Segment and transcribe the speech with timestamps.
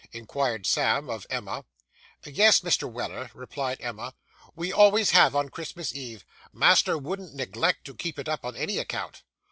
[0.13, 1.63] inquired Sam of Emma.
[2.25, 2.91] 'Yes, Mr.
[2.91, 4.15] Weller,' replied Emma;
[4.55, 6.25] 'we always have on Christmas Eve.
[6.51, 9.21] Master wouldn't neglect to keep it up on any account.